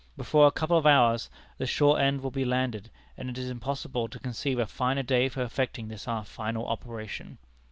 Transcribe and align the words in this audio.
Before 0.17 0.47
a 0.47 0.51
couple 0.51 0.79
of 0.79 0.87
hours 0.87 1.29
the 1.59 1.67
shore 1.67 1.99
end 1.99 2.21
will 2.23 2.31
be 2.31 2.43
landed, 2.43 2.89
and 3.17 3.29
it 3.29 3.37
is 3.37 3.51
impossible 3.51 4.07
to 4.07 4.17
conceive 4.17 4.57
a 4.57 4.65
finer 4.65 5.03
day 5.03 5.29
for 5.29 5.43
effecting 5.43 5.89
this 5.89 6.07
our 6.07 6.23
final 6.25 6.65
operation. 6.65 7.37